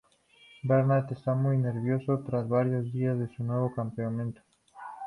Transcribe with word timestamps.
Bernard 0.63 1.11
está 1.13 1.35
muy 1.35 1.59
nervioso 1.59 2.23
tras 2.25 2.49
varios 2.49 2.91
días 2.91 3.17
en 3.19 3.29
su 3.35 3.43
nuevo 3.43 3.71
campamento. 3.71 4.41